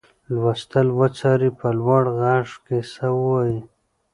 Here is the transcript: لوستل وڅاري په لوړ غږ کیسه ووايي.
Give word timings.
لوستل 0.33 0.87
وڅاري 0.99 1.49
په 1.59 1.67
لوړ 1.79 2.03
غږ 2.19 2.47
کیسه 2.65 3.07
ووايي. 3.15 3.59